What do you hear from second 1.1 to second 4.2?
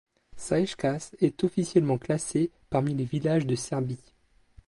est officiellement classé parmi les villages de Serbie.